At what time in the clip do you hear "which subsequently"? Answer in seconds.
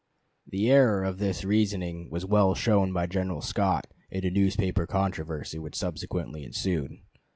5.59-6.43